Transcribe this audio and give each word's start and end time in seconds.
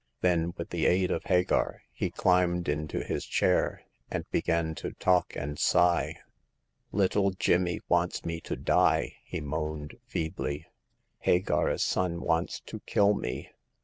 Then, 0.21 0.55
with 0.57 0.71
the 0.71 0.87
aid 0.87 1.11
of 1.11 1.25
Hagar, 1.25 1.83
he 1.91 2.09
climbed 2.09 2.67
into 2.67 3.03
his 3.03 3.23
chair, 3.23 3.83
and 4.09 4.27
began 4.31 4.73
to 4.81 4.93
talk 4.93 5.35
and 5.35 5.59
sigh. 5.59 6.15
Little 6.91 7.29
Jimmy 7.29 7.81
wants 7.87 8.25
me 8.25 8.41
to 8.41 8.55
die," 8.55 9.17
he 9.23 9.41
moaned, 9.41 9.97
feebly." 10.07 10.65
Hagar's 11.19 11.83
son 11.83 12.19
wants 12.21 12.61
to 12.61 12.79
kill 12.87 13.13
me. 13.13 13.51